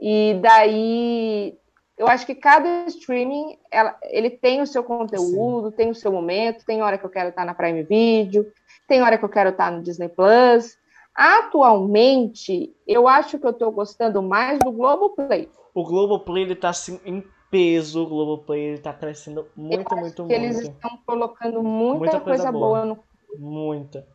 E 0.01 0.39
daí, 0.41 1.57
eu 1.97 2.07
acho 2.07 2.25
que 2.25 2.35
cada 2.35 2.85
streaming, 2.85 3.57
ela- 3.71 3.97
ele 4.03 4.29
tem 4.29 4.61
o 4.61 4.67
seu 4.67 4.83
conteúdo, 4.83 5.71
tem 5.71 5.89
o 5.89 5.95
seu 5.95 6.11
momento, 6.11 6.65
tem 6.65 6.81
hora 6.81 6.97
que 6.97 7.05
eu 7.05 7.09
quero 7.09 7.29
estar 7.29 7.43
na 7.45 7.55
Prime 7.55 7.83
Video, 7.83 8.45
tem 8.87 9.01
hora 9.01 9.17
que 9.17 9.25
eu 9.25 9.29
quero 9.29 9.49
estar 9.49 9.71
no 9.71 9.81
Disney 9.81 10.09
Plus. 10.09 10.77
Atualmente, 11.15 12.75
eu 12.85 13.07
acho 13.07 13.39
que 13.39 13.45
eu 13.45 13.51
estou 13.51 13.71
gostando 13.71 14.21
mais 14.21 14.59
do 14.59 14.71
Globoplay. 14.71 15.49
O 15.73 15.83
Globoplay, 15.83 16.43
ele 16.43 16.55
tá 16.55 16.69
assim, 16.69 16.99
em 17.03 17.23
peso. 17.49 18.03
O 18.03 18.07
Globoplay, 18.07 18.61
ele 18.61 18.77
tá 18.77 18.93
crescendo 18.93 19.47
muito, 19.55 19.91
eu 19.91 19.97
muito, 19.97 20.23
muito. 20.23 20.27
que 20.27 20.33
eles 20.33 20.59
estão 20.59 20.99
colocando 21.05 21.63
muita, 21.63 21.97
Muita 21.97 22.19
coisa 22.19 22.43
coisa, 22.43 22.51
boa. 22.51 22.67
boa 22.67 22.85
no 22.85 22.99
Muita. 23.39 24.07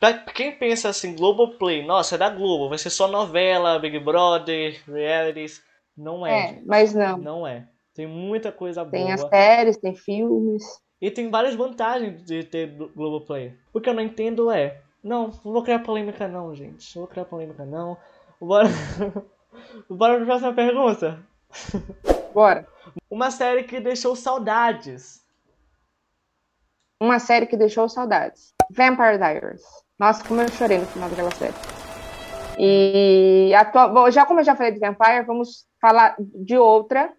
Pra 0.00 0.12
quem 0.12 0.52
pensa 0.52 0.88
assim, 0.88 1.14
Globoplay, 1.14 1.84
nossa, 1.84 2.14
é 2.14 2.18
da 2.18 2.28
Globo, 2.28 2.68
vai 2.68 2.78
ser 2.78 2.90
só 2.90 3.06
novela, 3.06 3.78
Big 3.78 3.98
Brother, 3.98 4.82
realities. 4.86 5.62
Não 5.96 6.26
é. 6.26 6.50
É, 6.50 6.62
mas 6.64 6.94
não. 6.94 7.18
Não 7.18 7.46
é. 7.46 7.68
Tem 7.94 8.06
muita 8.06 8.50
coisa 8.50 8.84
Tem 8.84 9.12
as 9.12 9.20
boa. 9.20 9.30
séries, 9.30 9.76
tem 9.76 9.94
filmes. 9.94 10.64
E 11.00 11.10
tem 11.10 11.30
várias 11.30 11.54
vantagens 11.54 12.24
de 12.24 12.42
ter 12.42 12.66
Globoplay. 12.94 13.56
O 13.72 13.80
que 13.80 13.88
eu 13.88 13.94
não 13.94 14.02
entendo 14.02 14.50
é. 14.50 14.80
Não, 15.02 15.28
não 15.44 15.52
vou 15.52 15.62
criar 15.62 15.80
polêmica 15.80 16.26
não, 16.26 16.54
gente. 16.54 16.96
Não 16.96 17.02
vou 17.02 17.10
criar 17.10 17.26
polêmica 17.26 17.64
não. 17.64 17.96
Bora. 18.40 18.68
Bora 19.88 20.16
pra 20.16 20.24
próxima 20.26 20.52
pergunta. 20.52 21.24
Bora. 22.32 22.66
Uma 23.10 23.30
série 23.30 23.64
que 23.64 23.78
deixou 23.80 24.16
saudades. 24.16 25.22
Uma 27.00 27.18
série 27.18 27.46
que 27.46 27.56
deixou 27.56 27.88
saudades. 27.88 28.52
Vampire 28.70 29.18
Diaries. 29.18 29.62
Nossa, 29.98 30.26
como 30.26 30.40
eu 30.40 30.48
chorei 30.48 30.78
no 30.78 30.86
final 30.86 31.08
daquela 31.08 31.30
série. 31.32 31.83
E 32.58 33.52
atua... 33.54 33.88
Bom, 33.88 34.10
já 34.10 34.24
como 34.24 34.40
eu 34.40 34.44
já 34.44 34.54
falei 34.54 34.72
de 34.72 34.80
Vampire, 34.80 35.26
vamos 35.26 35.66
falar 35.80 36.14
de 36.18 36.56
outra 36.56 37.12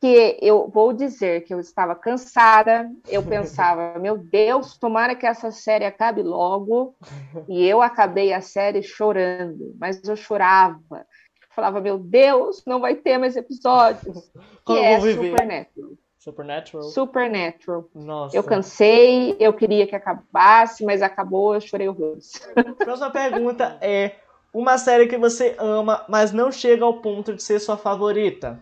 que 0.00 0.38
eu 0.40 0.68
vou 0.68 0.92
dizer 0.92 1.44
que 1.44 1.54
eu 1.54 1.60
estava 1.60 1.94
cansada, 1.94 2.90
eu 3.08 3.22
pensava, 3.24 3.98
meu 3.98 4.16
Deus, 4.16 4.78
tomara 4.78 5.14
que 5.14 5.26
essa 5.26 5.50
série 5.50 5.84
acabe 5.84 6.22
logo, 6.22 6.94
e 7.48 7.64
eu 7.66 7.80
acabei 7.82 8.32
a 8.32 8.40
série 8.40 8.82
chorando, 8.82 9.74
mas 9.78 10.02
eu 10.04 10.16
chorava, 10.16 11.06
falava, 11.54 11.80
meu 11.80 11.98
Deus, 11.98 12.62
não 12.66 12.80
vai 12.80 12.94
ter 12.94 13.18
mais 13.18 13.36
episódios, 13.36 14.30
que 14.30 14.42
Como 14.64 14.78
eu 14.78 14.84
é 14.84 14.98
viver? 14.98 15.30
Supernatural. 15.30 15.90
Supernatural. 16.18 16.82
Supernatural. 16.82 17.88
Nossa. 17.94 18.36
Eu 18.36 18.42
cansei, 18.42 19.36
eu 19.38 19.52
queria 19.52 19.86
que 19.86 19.94
acabasse, 19.94 20.84
mas 20.84 21.00
acabou, 21.00 21.54
eu 21.54 21.60
chorei 21.60 21.88
horrores. 21.88 22.32
Próxima 22.78 23.10
pergunta 23.10 23.78
é 23.80 24.16
uma 24.56 24.78
série 24.78 25.06
que 25.06 25.18
você 25.18 25.54
ama, 25.58 26.02
mas 26.08 26.32
não 26.32 26.50
chega 26.50 26.82
ao 26.82 26.94
ponto 26.94 27.34
de 27.34 27.42
ser 27.42 27.60
sua 27.60 27.76
favorita. 27.76 28.58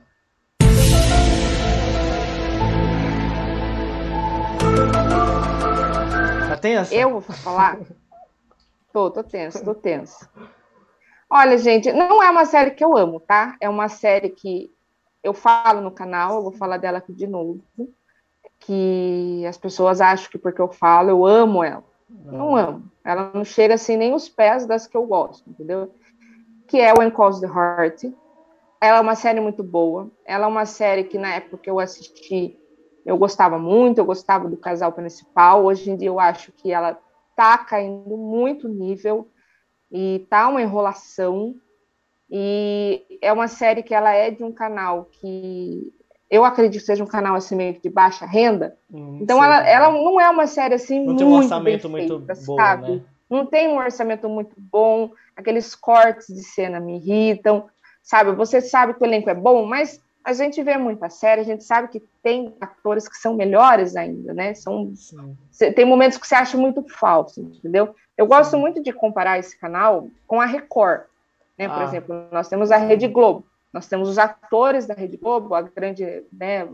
Tá 6.49 6.57
tensa? 6.61 6.93
Eu 6.93 7.11
vou 7.11 7.21
falar? 7.21 7.79
tô, 8.93 9.09
tô 9.09 9.23
tenso, 9.23 9.65
tô 9.65 9.73
tenso. 9.73 10.29
Olha, 11.31 11.57
gente, 11.59 11.93
não 11.93 12.21
é 12.21 12.29
uma 12.29 12.45
série 12.45 12.73
que 12.73 12.85
eu 12.85 12.97
amo, 12.97 13.21
tá? 13.21 13.57
É 13.61 13.69
uma 13.69 13.89
série 13.89 14.31
que 14.31 14.75
eu 15.23 15.33
falo 15.33 15.81
no 15.81 15.93
canal, 15.93 16.39
eu 16.39 16.43
vou 16.43 16.53
falar 16.53 16.77
dela 16.77 16.99
aqui 16.99 17.13
de 17.13 17.29
novo. 17.29 17.61
Que 18.59 19.47
as 19.47 19.57
pessoas 19.57 20.01
acham 20.01 20.29
que 20.29 20.39
porque 20.39 20.61
eu 20.61 20.73
falo, 20.73 21.11
eu 21.11 21.25
amo 21.25 21.63
ela. 21.63 21.85
Não 22.23 22.57
amo. 22.57 22.91
Ela 23.05 23.31
não 23.35 23.45
chega 23.45 23.75
assim 23.75 23.97
nem 23.97 24.15
os 24.15 24.29
pés 24.29 24.67
das 24.67 24.87
que 24.87 24.97
eu 24.97 25.07
gosto, 25.07 25.49
entendeu? 25.49 25.93
Que 26.69 26.81
é 26.81 26.93
When 26.93 27.11
Calls 27.11 27.41
the 27.41 27.47
Heart. 27.47 28.05
Ela 28.81 28.99
é 28.99 29.01
uma 29.01 29.15
série 29.15 29.41
muito 29.41 29.63
boa. 29.63 30.11
Ela 30.25 30.45
é 30.45 30.49
uma 30.49 30.67
série 30.67 31.05
que 31.05 31.19
na 31.19 31.35
época 31.35 31.59
que 31.59 31.71
eu 31.71 31.81
assisti, 31.81 32.59
eu 33.05 33.17
gostava 33.17 33.59
muito, 33.59 33.99
eu 33.99 34.05
gostava 34.05 34.49
do 34.49 34.57
casal 34.57 34.93
principal. 34.93 35.65
Hoje 35.65 35.91
em 35.91 35.97
dia 35.97 36.09
eu 36.09 36.21
acho 36.21 36.53
que 36.53 36.73
ela 36.73 36.99
tá 37.37 37.59
caindo 37.59 38.17
muito 38.17 38.69
nível 38.69 39.29
e 39.91 40.27
tá 40.31 40.49
uma 40.49 40.63
enrolação. 40.63 41.55
E 42.31 43.19
é 43.21 43.33
uma 43.33 43.49
série 43.49 43.83
que 43.83 43.95
ela 43.95 44.13
é 44.13 44.31
de 44.31 44.43
um 44.43 44.53
canal 44.53 45.07
que 45.07 45.93
eu 46.31 46.45
acredito 46.45 46.81
que 46.81 46.87
seja 46.87 47.05
um 47.05 47.07
canal 47.09 47.35
assim 47.35 47.55
meio 47.55 47.75
que 47.75 47.83
de 47.83 47.91
baixa 47.91 48.25
renda. 48.27 48.77
Hum, 48.93 49.19
Então 49.21 49.43
ela, 49.43 49.67
ela 49.69 49.91
não 49.93 50.21
é 50.21 50.29
uma 50.31 50.47
série 50.47 50.75
assim 50.75 50.99
não 50.99 51.07
muito 51.07 51.19
tem 51.19 51.27
um 51.27 51.37
orçamento 51.37 51.89
bem 51.89 51.91
muito 52.09 52.27
feita, 52.27 52.43
bom, 52.47 52.57
sabe? 52.57 52.93
né? 52.93 53.01
Não 53.31 53.47
tem 53.47 53.69
um 53.69 53.79
orçamento 53.79 54.29
muito 54.29 54.55
bom, 54.59 55.11
aqueles 55.37 55.75
cortes 55.75 56.27
de 56.29 56.43
cena 56.43 56.79
me 56.81 56.97
irritam, 56.97 57.69
sabe? 58.03 58.33
Você 58.33 58.61
sabe 58.61 58.95
que 58.95 59.03
o 59.03 59.07
elenco 59.07 59.31
é 59.31 59.35
bom, 59.35 59.65
mas 59.65 60.01
a 60.23 60.33
gente 60.33 60.63
vê 60.63 60.77
muita 60.79 61.09
série, 61.11 61.41
a 61.43 61.45
gente 61.45 61.65
sabe 61.65 61.89
que 61.89 62.03
tem 62.23 62.55
atores 62.61 63.07
que 63.09 63.17
são 63.17 63.35
melhores 63.35 63.95
ainda, 63.97 64.33
né? 64.33 64.55
São. 64.55 64.93
Cê- 65.51 65.71
tem 65.73 65.85
momentos 65.85 66.17
que 66.19 66.27
você 66.27 66.35
acha 66.35 66.57
muito 66.57 66.85
falso, 66.89 67.41
entendeu? 67.41 67.95
Eu 68.17 68.27
gosto 68.27 68.57
muito 68.57 68.83
de 68.83 68.93
comparar 68.93 69.39
esse 69.39 69.59
canal 69.59 70.09
com 70.27 70.41
a 70.41 70.47
Record, 70.47 71.03
né? 71.59 71.69
Por 71.69 71.81
Ah. 71.81 71.85
exemplo, 71.85 72.15
nós 72.33 72.49
temos 72.49 72.71
a 72.71 72.77
Rede 72.77 73.07
Globo, 73.09 73.47
nós 73.75 73.89
temos 73.89 74.09
os 74.09 74.19
atores 74.19 74.87
da 74.87 74.95
Rede 74.95 75.17
Globo, 75.17 75.53
a 75.53 75.61
grande, 75.61 76.25
né? 76.33 76.65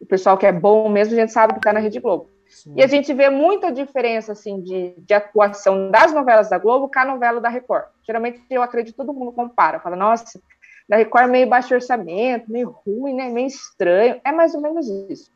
O 0.00 0.06
pessoal 0.06 0.38
que 0.38 0.46
é 0.46 0.52
bom 0.52 0.88
mesmo, 0.88 1.14
a 1.14 1.16
gente 1.18 1.32
sabe 1.32 1.54
que 1.54 1.58
está 1.58 1.72
na 1.72 1.80
Rede 1.80 1.98
Globo. 1.98 2.30
Sim. 2.46 2.74
E 2.76 2.84
a 2.84 2.86
gente 2.86 3.12
vê 3.12 3.28
muita 3.28 3.72
diferença 3.72 4.30
assim 4.30 4.62
de, 4.62 4.94
de 4.96 5.12
atuação 5.12 5.90
das 5.90 6.12
novelas 6.12 6.48
da 6.48 6.56
Globo 6.56 6.88
com 6.88 6.98
a 7.00 7.04
novela 7.04 7.40
da 7.40 7.48
Record. 7.48 7.86
Geralmente 8.06 8.40
eu 8.48 8.62
acredito 8.62 8.92
que 8.92 9.04
todo 9.04 9.12
mundo 9.12 9.32
compara, 9.32 9.80
fala, 9.80 9.96
nossa, 9.96 10.40
da 10.88 10.94
Record 10.94 11.24
é 11.24 11.32
meio 11.32 11.48
baixo 11.48 11.74
orçamento, 11.74 12.48
meio 12.48 12.70
ruim, 12.70 13.14
né? 13.14 13.28
Meio 13.28 13.48
estranho. 13.48 14.20
É 14.24 14.30
mais 14.30 14.54
ou 14.54 14.60
menos 14.60 14.88
isso. 15.10 15.32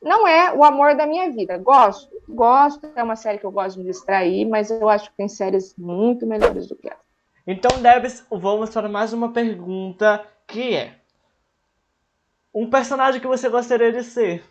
Não 0.00 0.28
é 0.28 0.52
o 0.52 0.62
amor 0.62 0.94
da 0.94 1.06
minha 1.06 1.28
vida. 1.32 1.58
Gosto, 1.58 2.08
gosto, 2.28 2.88
é 2.94 3.02
uma 3.02 3.16
série 3.16 3.38
que 3.38 3.44
eu 3.44 3.50
gosto 3.50 3.76
de 3.76 3.82
me 3.82 3.90
distrair, 3.90 4.44
mas 4.44 4.70
eu 4.70 4.88
acho 4.88 5.10
que 5.10 5.16
tem 5.16 5.28
séries 5.28 5.74
muito 5.76 6.24
melhores 6.24 6.68
do 6.68 6.76
que 6.76 6.88
ela. 6.88 7.00
Então, 7.44 7.82
Debs, 7.82 8.24
vamos 8.30 8.70
para 8.70 8.88
mais 8.88 9.12
uma 9.12 9.32
pergunta 9.32 10.24
que 10.52 10.76
é 10.76 10.94
um 12.54 12.68
personagem 12.68 13.20
que 13.20 13.26
você 13.26 13.48
gostaria 13.48 13.90
de 13.90 14.04
ser? 14.04 14.44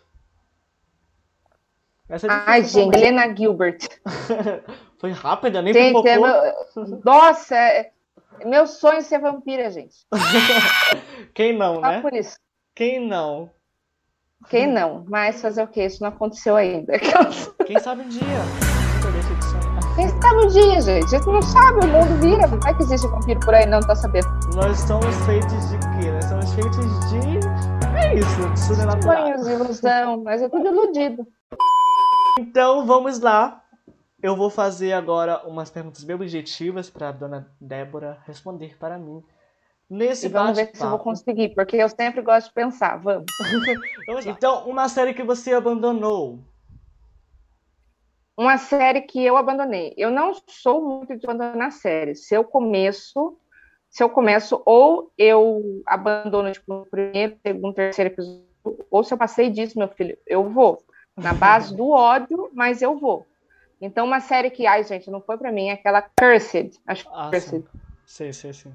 Essa 2.08 2.26
é 2.26 2.30
Ai, 2.30 2.64
gente. 2.64 2.96
Helena 2.96 3.34
Gilbert. 3.34 3.78
Foi 4.98 5.12
rápida, 5.12 5.62
nem 5.62 5.72
Gente, 5.72 6.06
é 6.06 6.14
pipocou. 6.14 6.84
meu... 6.84 7.00
Nossa, 7.04 7.56
é... 7.56 7.92
meu 8.44 8.66
sonho 8.66 8.98
é 8.98 9.00
ser 9.02 9.20
vampira, 9.20 9.70
gente. 9.70 9.94
Quem 11.32 11.56
não, 11.56 11.76
Só 11.76 11.80
né? 11.80 12.00
por 12.00 12.12
isso. 12.12 12.36
Quem 12.74 13.00
não? 13.00 13.50
Quem 14.50 14.66
não? 14.66 15.04
Mas 15.08 15.40
fazer 15.40 15.62
o 15.62 15.68
quê? 15.68 15.84
Isso 15.84 16.02
não 16.02 16.08
aconteceu 16.08 16.56
ainda. 16.56 16.94
Quem 17.64 17.78
sabe 17.78 18.02
um 18.02 18.08
dia? 18.08 18.71
De 20.22 20.28
sabe 20.28 20.44
um 20.44 20.46
dia, 20.46 20.80
gente? 20.80 21.04
A 21.04 21.18
gente 21.18 21.26
não 21.26 21.42
sabe, 21.42 21.84
o 21.84 21.88
mundo 21.88 22.20
vira. 22.20 22.46
Não 22.46 22.58
é 22.68 22.74
que 22.74 22.82
existe 22.84 23.08
vampiro 23.08 23.40
por 23.40 23.54
aí, 23.54 23.66
não 23.66 23.80
tá 23.80 23.96
sabendo. 23.96 24.28
Nós 24.54 24.78
somos 24.78 25.16
feitos 25.26 25.70
de 25.70 25.78
quê? 25.78 26.12
Nós 26.12 26.24
somos 26.26 26.52
feitos 26.54 26.76
de. 27.10 27.98
É 27.98 28.14
isso, 28.14 28.50
de 28.50 28.60
sobrenatural. 28.60 29.26
Sonhos, 29.26 29.48
ilusão, 29.48 30.22
mas 30.22 30.40
é 30.40 30.48
tudo 30.48 30.68
iludido. 30.68 31.26
Então 32.38 32.86
vamos 32.86 33.18
lá. 33.18 33.64
Eu 34.22 34.36
vou 34.36 34.48
fazer 34.48 34.92
agora 34.92 35.42
umas 35.44 35.70
perguntas 35.70 36.04
bem 36.04 36.14
objetivas 36.14 36.88
para 36.88 37.08
a 37.08 37.12
dona 37.12 37.48
Débora 37.60 38.18
responder 38.24 38.76
para 38.78 38.96
mim. 38.96 39.24
Nesse 39.90 40.26
E 40.26 40.28
vamos 40.28 40.56
ver 40.56 40.70
se 40.72 40.84
eu 40.84 40.90
vou 40.90 41.00
conseguir, 41.00 41.48
porque 41.48 41.76
eu 41.76 41.88
sempre 41.88 42.22
gosto 42.22 42.46
de 42.46 42.54
pensar. 42.54 42.96
Vamos. 42.98 43.26
Então, 44.24 44.68
uma 44.68 44.88
série 44.88 45.14
que 45.14 45.22
você 45.24 45.52
abandonou. 45.52 46.38
Uma 48.36 48.56
série 48.56 49.02
que 49.02 49.22
eu 49.22 49.36
abandonei. 49.36 49.92
Eu 49.96 50.10
não 50.10 50.32
sou 50.48 50.80
muito 50.82 51.16
de 51.16 51.26
abandonar 51.28 51.70
séries. 51.72 52.26
Se 52.26 52.34
eu 52.34 52.42
começo, 52.44 53.36
se 53.90 54.02
eu 54.02 54.08
começo, 54.08 54.62
ou 54.64 55.12
eu 55.18 55.82
abandono 55.86 56.50
tipo, 56.50 56.72
no 56.72 56.86
primeiro, 56.86 57.36
segundo, 57.44 57.74
terceiro 57.74 58.10
episódio, 58.10 58.46
ou 58.90 59.04
se 59.04 59.12
eu 59.12 59.18
passei 59.18 59.50
disso, 59.50 59.78
meu 59.78 59.88
filho, 59.88 60.16
eu 60.26 60.48
vou. 60.48 60.82
Na 61.16 61.34
base 61.34 61.76
do 61.76 61.90
ódio, 61.90 62.50
mas 62.54 62.80
eu 62.80 62.96
vou. 62.98 63.26
Então, 63.80 64.06
uma 64.06 64.20
série 64.20 64.48
que, 64.50 64.64
ai, 64.66 64.82
gente, 64.84 65.10
não 65.10 65.20
foi 65.20 65.36
pra 65.36 65.52
mim, 65.52 65.68
é 65.68 65.72
aquela 65.72 66.00
Cursed. 66.00 66.78
Acho 66.86 67.04
que 67.04 67.10
Ah, 67.12 67.28
Cursed. 67.30 67.50
sim. 67.62 67.64
Sei, 68.06 68.32
sei, 68.32 68.52
sim. 68.52 68.72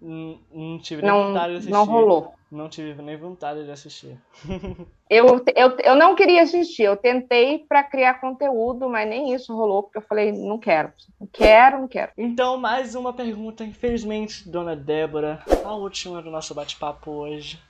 Não, 0.00 0.38
não 0.50 0.78
tive 0.78 1.02
nem 1.02 1.10
Não, 1.10 1.28
vontade 1.28 1.50
de 1.52 1.56
assistir. 1.58 1.72
não 1.72 1.84
rolou. 1.84 2.34
Não 2.50 2.68
tive 2.68 3.02
nem 3.02 3.16
vontade 3.16 3.64
de 3.64 3.70
assistir. 3.72 4.16
eu, 5.10 5.44
eu, 5.56 5.76
eu 5.82 5.96
não 5.96 6.14
queria 6.14 6.42
assistir, 6.42 6.84
eu 6.84 6.96
tentei 6.96 7.64
para 7.68 7.82
criar 7.82 8.20
conteúdo, 8.20 8.88
mas 8.88 9.08
nem 9.08 9.34
isso 9.34 9.52
rolou, 9.52 9.82
porque 9.82 9.98
eu 9.98 10.02
falei, 10.02 10.30
não 10.30 10.56
quero. 10.56 10.92
Não 11.20 11.26
quero, 11.26 11.80
não 11.80 11.88
quero. 11.88 12.12
Então, 12.16 12.56
mais 12.56 12.94
uma 12.94 13.12
pergunta, 13.12 13.64
infelizmente, 13.64 14.48
dona 14.48 14.76
Débora, 14.76 15.42
a 15.64 15.74
última 15.74 16.22
do 16.22 16.30
nosso 16.30 16.54
bate-papo 16.54 17.10
hoje. 17.10 17.60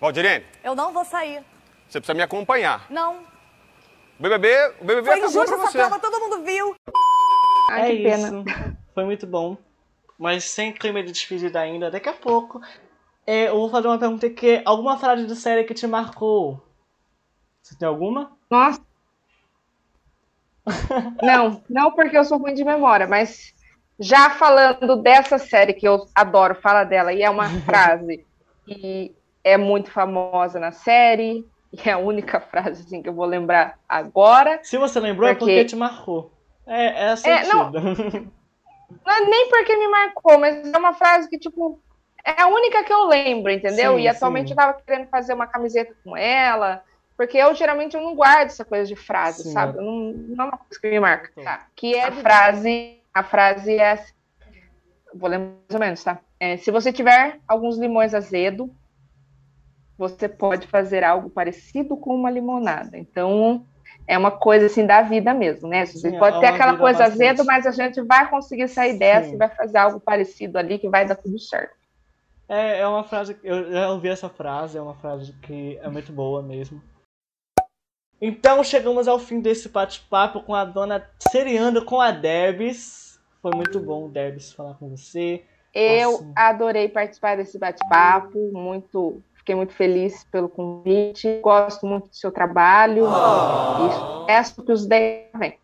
Valdirene? 0.00 0.44
Eu 0.64 0.74
não 0.74 0.92
vou 0.92 1.04
sair. 1.04 1.44
Você 1.88 2.00
precisa 2.00 2.14
me 2.14 2.22
acompanhar. 2.22 2.84
Não. 2.90 3.18
O 4.18 4.22
BBB, 4.22 4.48
o 4.80 4.84
BBB 4.84 5.06
Foi 5.08 5.18
acabou 5.20 5.44
pra 5.44 5.54
essa 5.54 5.66
você. 5.66 5.78
prova, 5.78 6.00
todo 6.00 6.20
mundo 6.20 6.42
viu. 6.44 6.74
Ai, 7.70 7.92
é 7.92 7.96
que 7.96 8.02
pena. 8.02 8.26
isso. 8.28 8.44
Foi 8.92 9.04
muito 9.04 9.26
bom. 9.26 9.56
Mas 10.18 10.44
sem 10.44 10.72
clima 10.72 11.02
de 11.02 11.12
despedida 11.12 11.60
ainda, 11.60 11.90
daqui 11.90 12.08
a 12.08 12.12
pouco. 12.12 12.60
É, 13.26 13.48
eu 13.48 13.56
vou 13.56 13.68
fazer 13.68 13.88
uma 13.88 13.98
pergunta 13.98 14.30
que 14.30 14.48
é 14.56 14.62
alguma 14.64 14.98
frase 14.98 15.26
de 15.26 15.34
série 15.34 15.64
que 15.64 15.74
te 15.74 15.86
marcou. 15.86 16.62
Você 17.62 17.76
tem 17.76 17.88
alguma? 17.88 18.30
Nossa. 18.50 18.80
Não, 21.22 21.62
não 21.68 21.92
porque 21.92 22.16
eu 22.16 22.24
sou 22.24 22.38
ruim 22.38 22.54
de 22.54 22.64
memória, 22.64 23.06
mas 23.06 23.54
já 23.98 24.30
falando 24.30 24.96
dessa 24.96 25.38
série 25.38 25.72
que 25.72 25.86
eu 25.86 26.06
adoro, 26.14 26.54
fala 26.56 26.84
dela, 26.84 27.12
e 27.12 27.22
é 27.22 27.30
uma 27.30 27.48
frase 27.64 28.24
que 28.64 29.14
é 29.44 29.56
muito 29.56 29.90
famosa 29.90 30.58
na 30.58 30.72
série, 30.72 31.46
e 31.72 31.88
é 31.88 31.92
a 31.92 31.98
única 31.98 32.40
frase 32.40 32.82
assim, 32.82 33.02
que 33.02 33.08
eu 33.08 33.14
vou 33.14 33.26
lembrar 33.26 33.78
agora. 33.88 34.60
Se 34.62 34.76
você 34.76 34.98
lembrou, 35.00 35.28
é 35.28 35.34
Porque- 35.34 35.44
porque 35.52 35.64
te 35.64 35.76
marcou. 35.76 36.32
É, 36.66 37.12
é 37.12 37.14
É, 37.24 37.46
não. 37.46 37.70
Não 39.04 39.12
é 39.12 39.20
nem 39.26 39.48
porque 39.50 39.76
me 39.76 39.88
marcou, 39.88 40.38
mas 40.38 40.72
é 40.72 40.78
uma 40.78 40.92
frase 40.94 41.28
que, 41.28 41.38
tipo, 41.38 41.80
é 42.26 42.42
a 42.42 42.48
única 42.48 42.82
que 42.82 42.92
eu 42.92 43.06
lembro, 43.06 43.52
entendeu? 43.52 43.96
Sim, 43.96 44.02
e 44.02 44.08
atualmente 44.08 44.48
sim. 44.48 44.52
eu 44.52 44.56
tava 44.56 44.80
querendo 44.84 45.08
fazer 45.08 45.32
uma 45.32 45.46
camiseta 45.46 45.94
com 46.02 46.16
ela, 46.16 46.82
porque 47.16 47.38
eu 47.38 47.54
geralmente 47.54 47.94
eu 47.94 48.02
não 48.02 48.16
guardo 48.16 48.48
essa 48.48 48.64
coisa 48.64 48.84
de 48.86 48.96
frase, 48.96 49.44
Sim, 49.44 49.52
sabe? 49.52 49.78
Eu 49.78 49.82
não, 49.82 50.12
não 50.12 50.44
é 50.44 50.48
uma 50.48 50.58
coisa 50.58 50.80
que 50.80 50.90
me 50.90 50.98
marca. 51.00 51.30
Tá. 51.42 51.66
Que 51.76 51.94
é 51.94 52.04
a 52.04 52.12
frase, 52.12 53.00
a 53.14 53.22
frase 53.22 53.76
é 53.76 53.92
assim, 53.92 54.12
vou 55.14 55.30
lembrar 55.30 55.52
mais 55.68 55.74
ou 55.74 55.80
menos, 55.80 56.04
tá? 56.04 56.18
É, 56.40 56.56
se 56.56 56.70
você 56.70 56.92
tiver 56.92 57.38
alguns 57.46 57.78
limões 57.78 58.12
azedo, 58.12 58.74
você 59.96 60.28
pode 60.28 60.66
fazer 60.66 61.04
algo 61.04 61.30
parecido 61.30 61.96
com 61.96 62.14
uma 62.14 62.30
limonada. 62.30 62.98
Então, 62.98 63.64
é 64.06 64.18
uma 64.18 64.30
coisa 64.30 64.66
assim 64.66 64.84
da 64.84 65.00
vida 65.00 65.32
mesmo, 65.32 65.68
né? 65.68 65.86
Você 65.86 66.10
Sim, 66.10 66.18
pode 66.18 66.36
é 66.38 66.40
ter 66.40 66.46
aquela 66.48 66.76
coisa 66.76 66.98
bastante- 66.98 67.22
azedo, 67.22 67.44
mas 67.44 67.66
a 67.66 67.70
gente 67.70 68.02
vai 68.02 68.28
conseguir 68.28 68.68
sair 68.68 68.98
dessa 68.98 69.28
Sim. 69.28 69.36
e 69.36 69.38
vai 69.38 69.48
fazer 69.48 69.78
algo 69.78 70.00
parecido 70.00 70.58
ali 70.58 70.78
que 70.78 70.88
vai 70.88 71.06
dar 71.06 71.14
tudo 71.14 71.38
certo. 71.38 71.75
É, 72.48 72.80
é 72.80 72.86
uma 72.86 73.04
frase. 73.04 73.34
que- 73.34 73.46
Eu 73.46 73.72
já 73.72 73.90
ouvi 73.90 74.08
essa 74.08 74.28
frase, 74.28 74.78
é 74.78 74.82
uma 74.82 74.94
frase 74.94 75.32
que 75.42 75.78
é 75.82 75.88
muito 75.88 76.12
boa 76.12 76.42
mesmo. 76.42 76.80
Então 78.20 78.64
chegamos 78.64 79.06
ao 79.08 79.18
fim 79.18 79.40
desse 79.40 79.68
bate-papo 79.68 80.42
com 80.42 80.54
a 80.54 80.64
dona 80.64 81.06
Seriando 81.30 81.84
com 81.84 82.00
a 82.00 82.10
Debs. 82.10 83.20
Foi 83.42 83.50
muito 83.54 83.78
bom, 83.78 84.08
Debs, 84.08 84.52
falar 84.52 84.74
com 84.74 84.88
você. 84.88 85.44
Eu 85.74 86.12
Nossa. 86.12 86.32
adorei 86.34 86.88
participar 86.88 87.36
desse 87.36 87.58
bate-papo, 87.58 88.50
muito, 88.52 89.22
fiquei 89.34 89.54
muito 89.54 89.74
feliz 89.74 90.24
pelo 90.24 90.48
convite, 90.48 91.40
gosto 91.42 91.86
muito 91.86 92.08
do 92.08 92.16
seu 92.16 92.32
trabalho 92.32 93.04
e 93.06 94.26
peço 94.26 94.62
que 94.64 94.72
os 94.72 94.86
10 94.86 95.30
vem. 95.38 95.58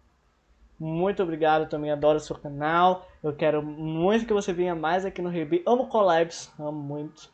Muito 0.83 1.23
obrigado, 1.23 1.69
também 1.69 1.93
adoro 1.93 2.17
o 2.17 2.21
seu 2.21 2.35
canal. 2.35 3.07
Eu 3.23 3.33
quero 3.33 3.63
muito 3.63 4.27
que 4.27 4.33
você 4.33 4.53
venha 4.53 4.75
mais 4.75 5.05
aqui 5.05 5.23
no 5.23 5.29
Rebi. 5.29 5.63
Amo 5.65 5.87
collabs, 5.87 6.53
amo 6.59 6.73
muito. 6.73 7.31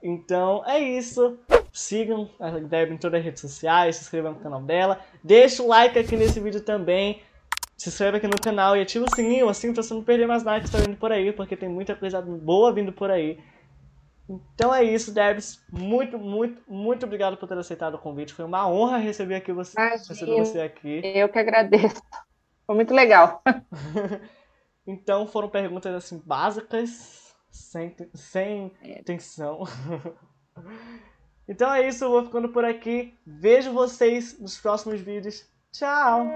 Então 0.00 0.62
é 0.64 0.78
isso. 0.78 1.36
Sigam 1.72 2.30
a 2.38 2.50
Deb 2.50 2.92
em 2.92 2.96
todas 2.96 3.18
as 3.18 3.24
redes 3.24 3.40
sociais, 3.40 3.96
se 3.96 4.02
inscrevam 4.02 4.34
no 4.34 4.38
canal 4.38 4.62
dela. 4.62 5.00
Deixa 5.20 5.64
o 5.64 5.66
like 5.66 5.98
aqui 5.98 6.16
nesse 6.16 6.38
vídeo 6.38 6.60
também. 6.60 7.20
Se 7.76 7.88
inscreve 7.88 8.18
aqui 8.18 8.28
no 8.28 8.40
canal 8.40 8.76
e 8.76 8.80
ativa 8.82 9.04
o 9.04 9.12
sininho 9.12 9.48
assim 9.48 9.74
pra 9.74 9.82
você 9.82 9.92
não 9.94 10.04
perder 10.04 10.28
mais 10.28 10.44
nada 10.44 10.60
que 10.60 10.66
está 10.66 10.78
vindo 10.78 10.96
por 10.96 11.10
aí, 11.10 11.32
porque 11.32 11.56
tem 11.56 11.68
muita 11.68 11.96
coisa 11.96 12.22
boa 12.22 12.72
vindo 12.72 12.92
por 12.92 13.10
aí. 13.10 13.40
Então 14.54 14.72
é 14.72 14.84
isso, 14.84 15.12
Debs. 15.12 15.60
Muito, 15.72 16.16
muito, 16.20 16.62
muito 16.68 17.04
obrigado 17.04 17.36
por 17.36 17.48
ter 17.48 17.58
aceitado 17.58 17.94
o 17.94 17.98
convite. 17.98 18.32
Foi 18.32 18.44
uma 18.44 18.70
honra 18.70 18.98
receber 18.98 19.34
aqui 19.34 19.50
você, 19.50 19.76
Imagina. 19.76 20.08
receber 20.08 20.38
você 20.38 20.60
aqui. 20.60 21.00
Eu 21.02 21.28
que 21.28 21.40
agradeço. 21.40 22.00
Foi 22.72 22.76
muito 22.76 22.94
legal. 22.94 23.42
Então 24.84 25.28
foram 25.28 25.48
perguntas 25.48 25.94
assim 25.94 26.20
básicas, 26.26 27.32
sem, 27.52 27.94
sem 28.12 28.72
tensão. 29.04 29.62
então 31.46 31.72
é 31.72 31.86
isso, 31.86 32.02
eu 32.02 32.10
vou 32.10 32.24
ficando 32.24 32.48
por 32.48 32.64
aqui. 32.64 33.16
Vejo 33.24 33.72
vocês 33.72 34.40
nos 34.40 34.58
próximos 34.58 35.00
vídeos. 35.00 35.48
Tchau! 35.70 36.26